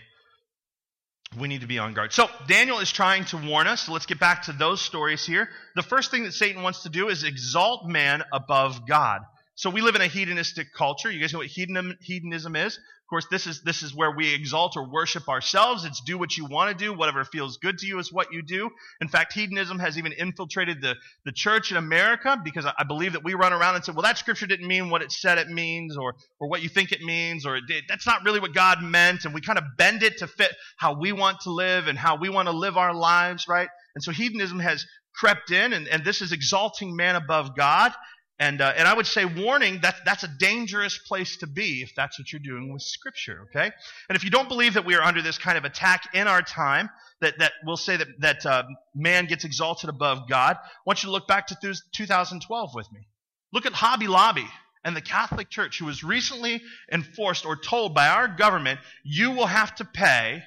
[1.38, 2.12] we need to be on guard.
[2.12, 3.82] So, Daniel is trying to warn us.
[3.82, 5.48] So, let's get back to those stories here.
[5.74, 9.22] The first thing that Satan wants to do is exalt man above God.
[9.54, 11.10] So, we live in a hedonistic culture.
[11.10, 12.78] You guys know what hedonism is?
[13.06, 15.84] Of course, this is this is where we exalt or worship ourselves.
[15.84, 18.42] It's do what you want to do, whatever feels good to you is what you
[18.42, 18.68] do.
[19.00, 23.22] In fact, hedonism has even infiltrated the, the church in America because I believe that
[23.22, 25.96] we run around and say, well, that scripture didn't mean what it said it means,
[25.96, 27.84] or or what you think it means, or it did.
[27.88, 30.98] That's not really what God meant, and we kind of bend it to fit how
[30.98, 33.68] we want to live and how we want to live our lives, right?
[33.94, 37.92] And so hedonism has crept in, and, and this is exalting man above God.
[38.38, 41.94] And, uh, and I would say, warning, that, that's a dangerous place to be if
[41.96, 43.72] that's what you're doing with Scripture, okay?
[44.08, 46.42] And if you don't believe that we are under this kind of attack in our
[46.42, 46.90] time,
[47.22, 51.06] that, that we'll say that, that uh, man gets exalted above God, I want you
[51.06, 53.08] to look back to 2012 with me.
[53.54, 54.46] Look at Hobby Lobby
[54.84, 56.60] and the Catholic Church, who was recently
[56.92, 60.42] enforced or told by our government, you will have to pay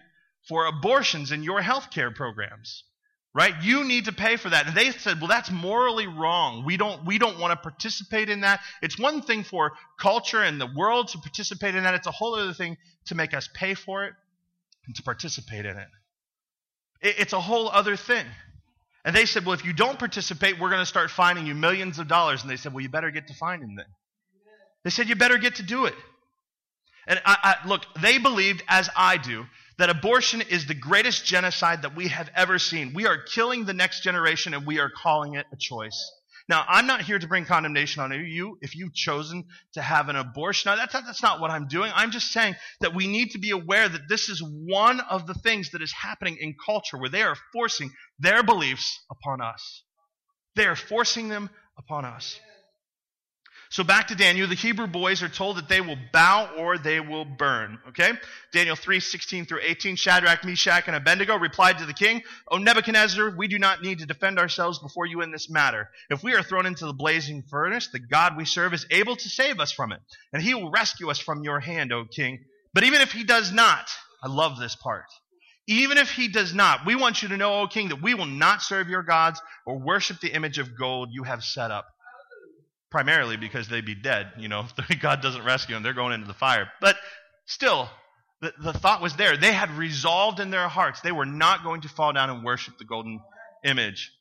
[0.47, 2.83] for abortions in your health care programs
[3.33, 3.53] right?
[3.61, 4.67] You need to pay for that.
[4.67, 6.65] And they said well that's morally wrong.
[6.65, 8.61] We don't we don't want to participate in that.
[8.81, 11.93] It's one thing for culture and the world to participate in that.
[11.95, 14.13] It's a whole other thing to make us pay for it
[14.85, 15.87] and to participate in it,
[17.01, 18.25] it it's a whole other thing.
[19.05, 21.99] And they said well if you don't participate we're going to start fining you millions
[21.99, 22.41] of dollars.
[22.41, 23.87] And they said well you better get to fining them
[24.83, 25.95] they said you better get to do it.
[27.05, 29.45] And I, I, look they believed as i do
[29.79, 32.93] that abortion is the greatest genocide that we have ever seen.
[32.93, 36.11] We are killing the next generation and we are calling it a choice.
[36.49, 40.17] Now, I'm not here to bring condemnation on you if you've chosen to have an
[40.17, 40.69] abortion.
[40.69, 41.91] Now, that's, that's not what I'm doing.
[41.95, 45.35] I'm just saying that we need to be aware that this is one of the
[45.35, 49.83] things that is happening in culture where they are forcing their beliefs upon us.
[50.55, 52.37] They are forcing them upon us.
[53.71, 56.99] So back to Daniel, the Hebrew boys are told that they will bow or they
[56.99, 57.77] will burn.
[57.89, 58.13] Okay?
[58.51, 59.95] Daniel 3, 16 through 18.
[59.95, 64.07] Shadrach, Meshach, and Abednego replied to the king, O Nebuchadnezzar, we do not need to
[64.07, 65.87] defend ourselves before you in this matter.
[66.09, 69.29] If we are thrown into the blazing furnace, the God we serve is able to
[69.29, 69.99] save us from it,
[70.33, 72.39] and he will rescue us from your hand, O king.
[72.73, 73.87] But even if he does not,
[74.23, 75.05] I love this part.
[75.67, 78.25] Even if he does not, we want you to know, O king, that we will
[78.25, 81.85] not serve your gods or worship the image of gold you have set up.
[82.91, 84.31] Primarily because they'd be dead.
[84.37, 86.69] You know, if God doesn't rescue them, they're going into the fire.
[86.81, 86.95] But
[87.45, 87.89] still,
[88.41, 89.37] the, the thought was there.
[89.37, 92.77] They had resolved in their hearts they were not going to fall down and worship
[92.77, 93.19] the golden
[93.63, 94.11] image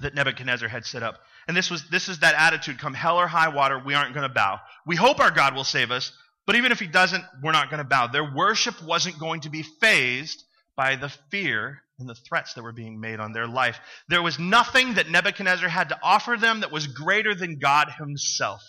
[0.00, 1.16] that Nebuchadnezzar had set up.
[1.48, 4.28] And this was this is that attitude come hell or high water, we aren't going
[4.28, 4.60] to bow.
[4.86, 6.12] We hope our God will save us,
[6.46, 8.06] but even if he doesn't, we're not going to bow.
[8.06, 10.44] Their worship wasn't going to be fazed
[10.76, 13.78] by the fear and the threats that were being made on their life.
[14.08, 18.62] There was nothing that Nebuchadnezzar had to offer them that was greater than God himself.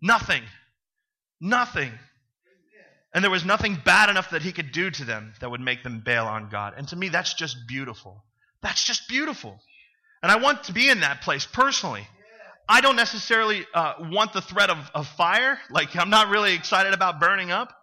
[0.00, 0.42] Nothing.
[1.40, 1.92] Nothing.
[3.14, 5.82] And there was nothing bad enough that he could do to them that would make
[5.82, 6.74] them bail on God.
[6.76, 8.24] And to me, that's just beautiful.
[8.62, 9.60] That's just beautiful.
[10.22, 12.06] And I want to be in that place personally.
[12.68, 15.58] I don't necessarily uh, want the threat of, of fire.
[15.68, 17.76] Like, I'm not really excited about burning up.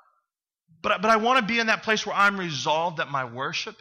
[0.81, 3.75] But, but I want to be in that place where I'm resolved that my worship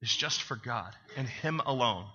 [0.00, 2.06] is just for God and Him alone.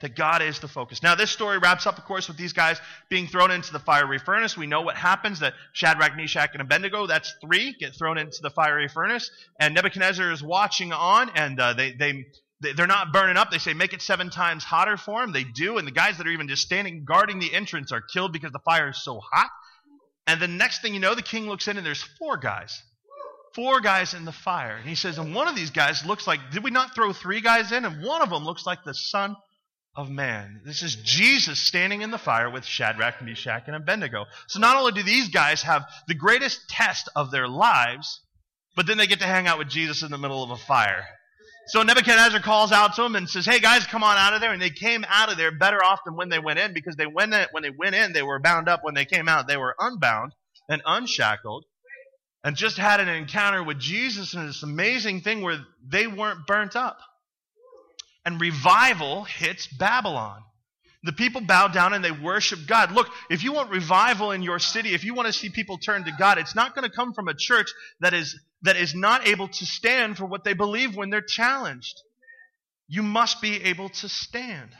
[0.00, 1.02] That God is the focus.
[1.02, 4.20] Now, this story wraps up, of course, with these guys being thrown into the fiery
[4.20, 4.56] furnace.
[4.56, 8.50] We know what happens that Shadrach, Meshach, and Abednego, that's three, get thrown into the
[8.50, 9.28] fiery furnace.
[9.58, 12.26] And Nebuchadnezzar is watching on, and uh, they, they,
[12.60, 13.50] they're not burning up.
[13.50, 15.32] They say, make it seven times hotter for him.
[15.32, 18.32] They do, and the guys that are even just standing guarding the entrance are killed
[18.32, 19.50] because the fire is so hot.
[20.28, 22.82] And the next thing you know, the king looks in, and there's four guys.
[23.54, 24.76] Four guys in the fire.
[24.76, 27.40] And he says, and one of these guys looks like, did we not throw three
[27.40, 27.84] guys in?
[27.84, 29.36] And one of them looks like the son
[29.96, 30.60] of man.
[30.64, 34.26] This is Jesus standing in the fire with Shadrach, Meshach, and Abednego.
[34.46, 38.20] So not only do these guys have the greatest test of their lives,
[38.76, 41.04] but then they get to hang out with Jesus in the middle of a fire.
[41.68, 44.52] So Nebuchadnezzar calls out to them and says, Hey guys, come on out of there.
[44.52, 47.06] And they came out of there better off than when they went in because they
[47.06, 48.84] went in, when they went in, they were bound up.
[48.84, 50.32] When they came out, they were unbound
[50.68, 51.64] and unshackled
[52.44, 56.76] and just had an encounter with Jesus and this amazing thing where they weren't burnt
[56.76, 56.98] up.
[58.24, 60.42] And revival hits Babylon.
[61.04, 62.92] The people bow down and they worship God.
[62.92, 66.04] Look, if you want revival in your city, if you want to see people turn
[66.04, 69.26] to God, it's not going to come from a church that is, that is not
[69.26, 72.02] able to stand for what they believe when they're challenged.
[72.88, 74.70] You must be able to stand.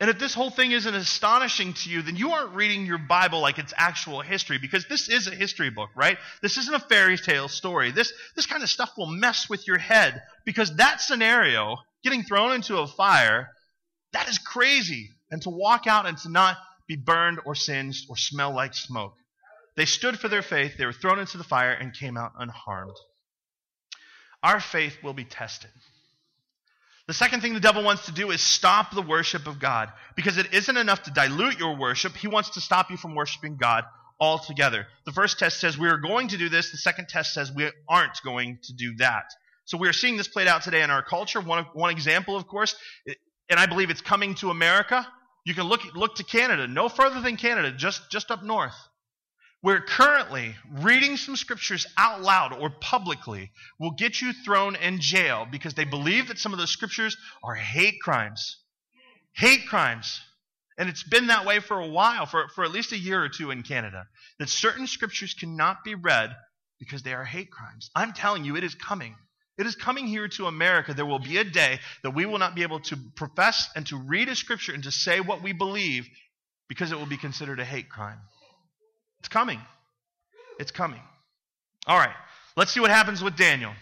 [0.00, 3.40] And if this whole thing isn't astonishing to you, then you aren't reading your Bible
[3.40, 6.18] like it's actual history because this is a history book, right?
[6.40, 7.90] This isn't a fairy tale story.
[7.90, 12.52] This, this kind of stuff will mess with your head because that scenario, getting thrown
[12.52, 13.48] into a fire,
[14.12, 15.10] that is crazy.
[15.32, 16.56] And to walk out and to not
[16.86, 19.14] be burned or singed or smell like smoke.
[19.76, 22.96] They stood for their faith, they were thrown into the fire, and came out unharmed.
[24.42, 25.70] Our faith will be tested.
[27.08, 30.36] The second thing the devil wants to do is stop the worship of God because
[30.36, 32.14] it isn't enough to dilute your worship.
[32.14, 33.84] He wants to stop you from worshiping God
[34.20, 34.86] altogether.
[35.06, 36.70] The first test says we are going to do this.
[36.70, 39.24] The second test says we aren't going to do that.
[39.64, 41.40] So we are seeing this played out today in our culture.
[41.40, 42.76] One, one example, of course,
[43.48, 45.06] and I believe it's coming to America.
[45.46, 48.74] You can look look to Canada, no further than Canada, just just up north.
[49.60, 55.46] Where currently reading some scriptures out loud or publicly will get you thrown in jail
[55.50, 58.58] because they believe that some of those scriptures are hate crimes.
[59.32, 60.20] Hate crimes.
[60.78, 63.28] And it's been that way for a while, for, for at least a year or
[63.28, 64.06] two in Canada,
[64.38, 66.36] that certain scriptures cannot be read
[66.78, 67.90] because they are hate crimes.
[67.96, 69.16] I'm telling you, it is coming.
[69.58, 70.94] It is coming here to America.
[70.94, 73.96] There will be a day that we will not be able to profess and to
[73.96, 76.08] read a scripture and to say what we believe
[76.68, 78.20] because it will be considered a hate crime.
[79.20, 79.60] It's coming.
[80.58, 81.00] It's coming.
[81.86, 82.14] All right,
[82.56, 83.72] let's see what happens with Daniel.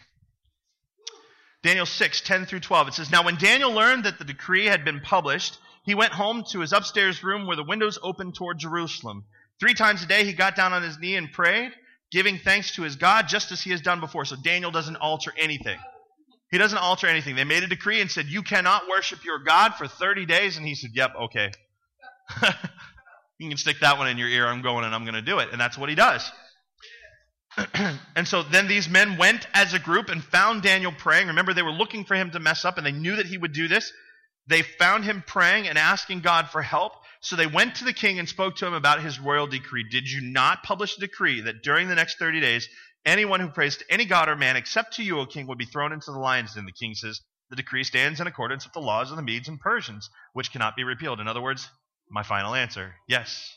[1.62, 2.88] Daniel 6, 10 through 12.
[2.88, 6.44] It says, Now when Daniel learned that the decree had been published, he went home
[6.52, 9.24] to his upstairs room where the windows opened toward Jerusalem.
[9.58, 11.72] Three times a day he got down on his knee and prayed
[12.10, 14.24] giving thanks to his God just as he has done before.
[14.24, 15.78] So Daniel doesn't alter anything.
[16.50, 17.34] He doesn't alter anything.
[17.34, 20.56] They made a decree and said, You cannot worship your God for 30 days.
[20.56, 21.50] And he said, Yep, okay.
[23.38, 24.46] you can stick that one in your ear.
[24.46, 25.48] I'm going and I'm going to do it.
[25.52, 26.30] And that's what he does.
[28.16, 31.28] and so then these men went as a group and found Daniel praying.
[31.28, 33.52] Remember, they were looking for him to mess up and they knew that he would
[33.52, 33.92] do this.
[34.46, 36.92] They found him praying and asking God for help.
[37.20, 39.84] So they went to the king and spoke to him about his royal decree.
[39.90, 42.68] Did you not publish a decree that during the next 30 days,
[43.04, 45.64] anyone who prays to any god or man except to you, O king, would be
[45.64, 46.56] thrown into the lions?
[46.56, 47.20] And the king says,
[47.50, 50.76] The decree stands in accordance with the laws of the Medes and Persians, which cannot
[50.76, 51.20] be repealed.
[51.20, 51.68] In other words,
[52.10, 53.56] my final answer yes.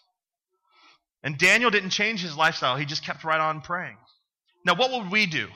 [1.23, 3.97] And Daniel didn't change his lifestyle, he just kept right on praying.
[4.65, 5.47] Now, what would we do?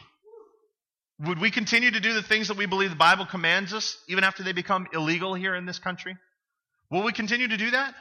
[1.20, 4.24] Would we continue to do the things that we believe the Bible commands us, even
[4.24, 6.18] after they become illegal here in this country?
[6.90, 7.96] Will we continue to do that?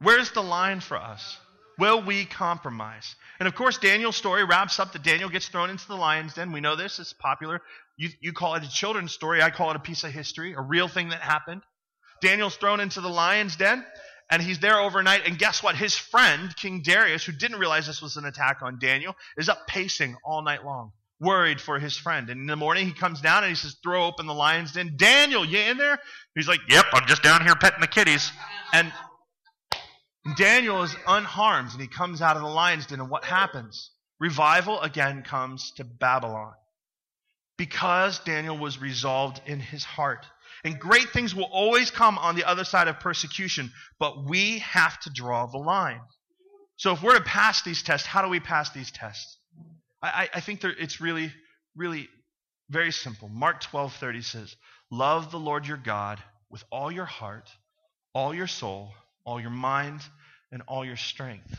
[0.00, 1.36] Where's the line for us?
[1.78, 3.14] Will we compromise?
[3.38, 6.52] And of course, Daniel's story wraps up that Daniel gets thrown into the lion's den.
[6.52, 7.60] We know this, it's popular.
[7.96, 10.60] You, you call it a children's story, I call it a piece of history, a
[10.60, 11.62] real thing that happened.
[12.20, 13.84] Daniel's thrown into the lion's den,
[14.30, 15.26] and he's there overnight.
[15.26, 15.76] And guess what?
[15.76, 19.66] His friend, King Darius, who didn't realize this was an attack on Daniel, is up
[19.66, 22.28] pacing all night long, worried for his friend.
[22.30, 24.94] And in the morning, he comes down and he says, Throw open the lion's den.
[24.96, 25.98] Daniel, you in there?
[26.34, 28.30] He's like, Yep, I'm just down here petting the kitties.
[28.72, 28.92] And
[30.36, 33.00] Daniel is unharmed and he comes out of the lion's den.
[33.00, 33.90] And what happens?
[34.18, 36.54] Revival again comes to Babylon
[37.56, 40.26] because Daniel was resolved in his heart.
[40.64, 44.98] And great things will always come on the other side of persecution, but we have
[45.00, 46.00] to draw the line.
[46.76, 49.38] So if we're to pass these tests, how do we pass these tests?
[50.02, 51.32] I, I think it's really,
[51.74, 52.08] really
[52.68, 53.28] very simple.
[53.28, 54.56] Mark 12:30 says,
[54.90, 57.48] "Love the Lord your God with all your heart,
[58.14, 58.92] all your soul,
[59.24, 60.02] all your mind,
[60.52, 61.58] and all your strength."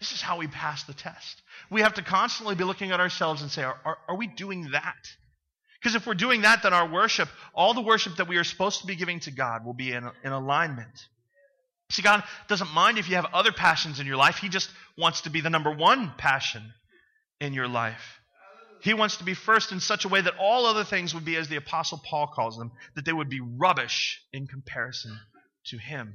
[0.00, 1.42] This is how we pass the test.
[1.70, 4.70] We have to constantly be looking at ourselves and say, are, are, are we doing
[4.70, 4.96] that?
[5.80, 8.80] Because if we're doing that, then our worship, all the worship that we are supposed
[8.80, 11.06] to be giving to God, will be in, in alignment.
[11.90, 14.36] See, God doesn't mind if you have other passions in your life.
[14.36, 16.62] He just wants to be the number one passion
[17.40, 18.20] in your life.
[18.82, 21.36] He wants to be first in such a way that all other things would be,
[21.36, 25.18] as the Apostle Paul calls them, that they would be rubbish in comparison
[25.66, 26.14] to Him.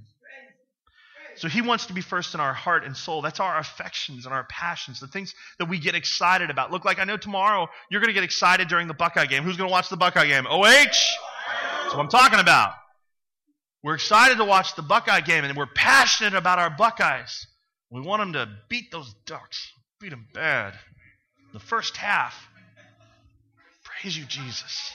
[1.37, 3.21] So he wants to be first in our heart and soul.
[3.21, 6.71] That's our affections and our passions, the things that we get excited about.
[6.71, 9.43] Look, like I know tomorrow you're going to get excited during the Buckeye game.
[9.43, 10.45] Who's going to watch the Buckeye game?
[10.47, 10.65] OH!
[10.65, 12.73] That's what I'm talking about.
[13.83, 17.45] We're excited to watch the Buckeye game and we're passionate about our Buckeyes.
[17.91, 20.73] We want them to beat those Ducks, beat them bad.
[21.53, 22.33] The first half.
[23.83, 24.93] Praise you, Jesus.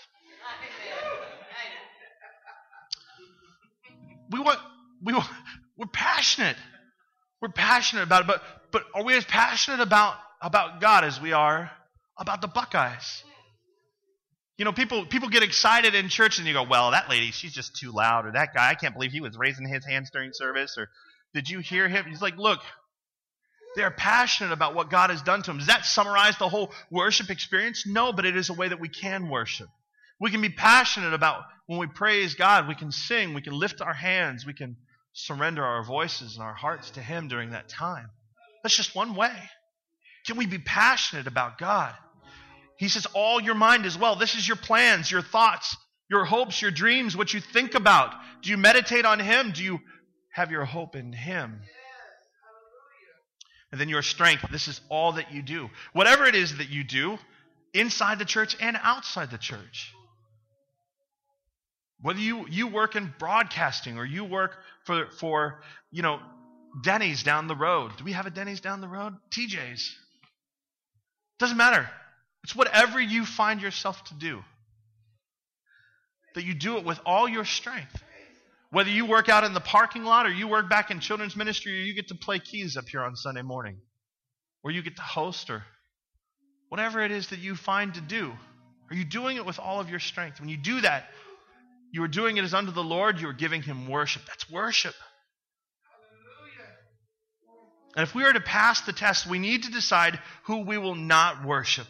[4.30, 4.58] We want,
[5.02, 5.28] we want,
[5.80, 6.56] we're passionate.
[7.40, 11.32] We're passionate about it, but, but are we as passionate about, about God as we
[11.32, 11.70] are
[12.18, 13.24] about the Buckeyes?
[14.58, 17.54] You know, people people get excited in church and you go, well, that lady, she's
[17.54, 20.32] just too loud, or that guy, I can't believe he was raising his hands during
[20.34, 20.90] service, or
[21.32, 22.04] did you hear him?
[22.06, 22.60] He's like, look,
[23.74, 25.56] they're passionate about what God has done to them.
[25.56, 27.84] Does that summarize the whole worship experience?
[27.86, 29.68] No, but it is a way that we can worship.
[30.20, 33.80] We can be passionate about when we praise God, we can sing, we can lift
[33.80, 34.76] our hands, we can
[35.12, 38.10] surrender our voices and our hearts to Him during that time.
[38.62, 39.34] That's just one way.
[40.26, 41.94] Can we be passionate about God?
[42.76, 44.16] He says, All your mind as well.
[44.16, 45.76] This is your plans, your thoughts,
[46.10, 48.14] your hopes, your dreams, what you think about.
[48.42, 49.52] Do you meditate on Him?
[49.52, 49.80] Do you
[50.32, 51.60] have your hope in Him?
[53.72, 54.44] And then your strength.
[54.50, 55.70] This is all that you do.
[55.92, 57.18] Whatever it is that you do,
[57.72, 59.94] inside the church and outside the church.
[62.02, 66.20] Whether you, you work in broadcasting or you work for, for, you know,
[66.82, 67.92] Denny's down the road.
[67.98, 69.14] Do we have a Denny's down the road?
[69.30, 69.94] TJ's.
[71.38, 71.88] Doesn't matter.
[72.44, 74.42] It's whatever you find yourself to do.
[76.34, 78.02] That you do it with all your strength.
[78.70, 81.72] Whether you work out in the parking lot or you work back in children's ministry
[81.72, 83.78] or you get to play keys up here on Sunday morning
[84.62, 85.64] or you get to host or
[86.68, 88.32] whatever it is that you find to do.
[88.90, 90.38] Are you doing it with all of your strength?
[90.38, 91.06] When you do that,
[91.92, 94.22] you are doing it as unto the Lord, you are giving him worship.
[94.26, 94.94] That's worship.
[95.84, 96.76] Hallelujah.
[97.96, 100.94] And if we are to pass the test, we need to decide who we will
[100.94, 101.86] not worship.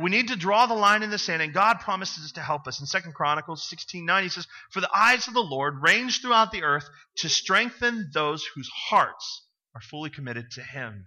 [0.00, 2.80] We need to draw the line in the sand, and God promises to help us.
[2.80, 6.62] In 2 Chronicles 16:9, he says, For the eyes of the Lord range throughout the
[6.62, 6.88] earth
[7.18, 11.06] to strengthen those whose hearts are fully committed to him.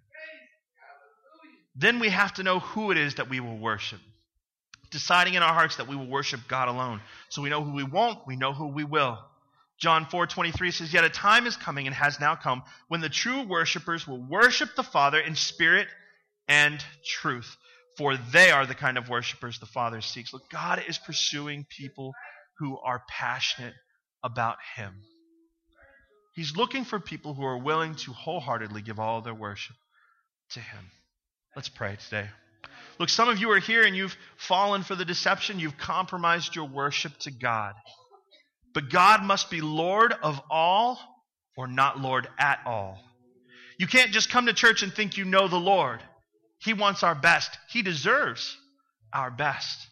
[1.76, 4.00] Then we have to know who it is that we will worship
[4.96, 7.02] deciding in our hearts that we will worship God alone.
[7.28, 9.20] So we know who we won't, we know who we will.
[9.78, 13.42] John 4:23 says, "Yet a time is coming and has now come when the true
[13.42, 15.90] worshipers will worship the Father in spirit
[16.48, 17.58] and truth,
[17.98, 22.14] for they are the kind of worshipers the Father seeks." Look, God is pursuing people
[22.60, 23.76] who are passionate
[24.24, 25.04] about him.
[26.36, 29.76] He's looking for people who are willing to wholeheartedly give all their worship
[30.52, 30.90] to him.
[31.54, 32.30] Let's pray today.
[33.00, 35.60] Look, some of you are here and you've fallen for the deception.
[35.60, 37.74] You've compromised your worship to God.
[38.74, 41.00] But God must be Lord of all
[41.58, 43.00] or not Lord at all.
[43.78, 46.02] You can't just come to church and think you know the Lord.
[46.60, 48.58] He wants our best, He deserves
[49.14, 49.88] our best.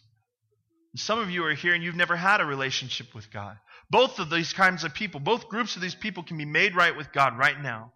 [0.92, 3.56] And some of you are here and you've never had a relationship with God.
[3.90, 6.96] Both of these kinds of people, both groups of these people can be made right
[6.96, 7.92] with God right now.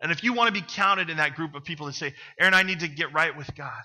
[0.00, 2.54] And if you want to be counted in that group of people that say, Aaron,
[2.54, 3.82] I need to get right with God,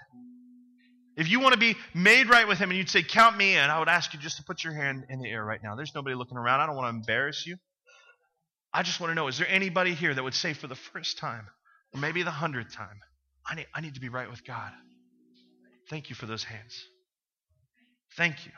[1.22, 3.70] if you want to be made right with Him and you'd say, Count me in,
[3.70, 5.76] I would ask you just to put your hand in the air right now.
[5.76, 6.62] There's nobody looking around.
[6.62, 7.58] I don't want to embarrass you.
[8.74, 11.18] I just want to know is there anybody here that would say for the first
[11.18, 11.46] time,
[11.94, 13.00] or maybe the hundredth time,
[13.46, 14.72] I need, I need to be right with God.
[15.90, 16.86] Thank you for those hands.
[18.18, 18.52] Thank you.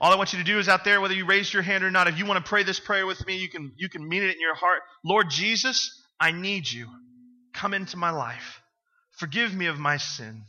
[0.00, 1.90] All I want you to do is out there, whether you raised your hand or
[1.90, 4.22] not, if you want to pray this prayer with me, you can, you can mean
[4.22, 4.80] it in your heart.
[5.04, 5.90] Lord Jesus,
[6.20, 6.88] I need you.
[7.54, 8.60] Come into my life.
[9.18, 10.44] Forgive me of my sin.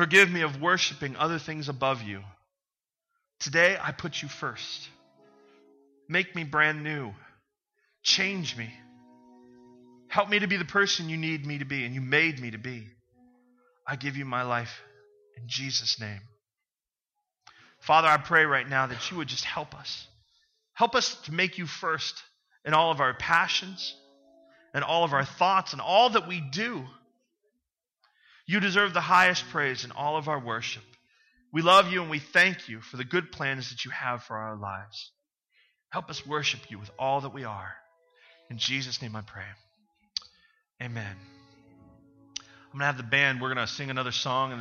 [0.00, 2.22] Forgive me of worshiping other things above you.
[3.38, 4.88] Today, I put you first.
[6.08, 7.12] Make me brand new.
[8.02, 8.70] Change me.
[10.08, 12.50] Help me to be the person you need me to be and you made me
[12.52, 12.86] to be.
[13.86, 14.72] I give you my life
[15.36, 16.22] in Jesus' name.
[17.80, 20.06] Father, I pray right now that you would just help us.
[20.72, 22.22] Help us to make you first
[22.64, 23.94] in all of our passions
[24.72, 26.86] and all of our thoughts and all that we do.
[28.46, 30.82] You deserve the highest praise in all of our worship.
[31.52, 34.36] We love you and we thank you for the good plans that you have for
[34.36, 35.10] our lives.
[35.90, 37.74] Help us worship you with all that we are.
[38.48, 39.44] In Jesus' name I pray.
[40.82, 41.16] Amen.
[42.72, 44.52] I'm going to have the band, we're going to sing another song.